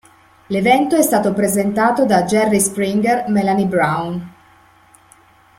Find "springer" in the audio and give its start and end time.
2.59-3.29